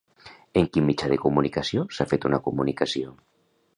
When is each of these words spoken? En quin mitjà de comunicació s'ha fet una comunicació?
En 0.61 0.69
quin 0.77 0.87
mitjà 0.87 1.11
de 1.11 1.19
comunicació 1.25 1.85
s'ha 1.99 2.07
fet 2.15 2.27
una 2.31 2.41
comunicació? 2.49 3.15